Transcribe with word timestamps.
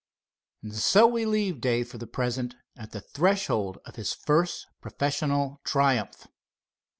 So 0.71 1.05
we 1.05 1.27
leave 1.27 1.61
Dave 1.61 1.89
for 1.89 1.99
the 1.99 2.07
present, 2.07 2.55
at 2.75 2.89
the 2.89 3.01
threshold 3.01 3.77
of 3.85 3.97
his 3.97 4.13
first 4.13 4.65
professional 4.81 5.61
triumph. 5.63 6.27